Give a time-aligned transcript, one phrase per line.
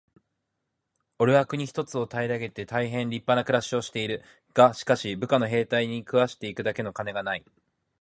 [1.21, 4.23] 「おれは国一つを平げて大へん立派な暮しをしている。
[4.51, 7.45] がしかし、部下の兵隊に食わして行くだけの金がない。」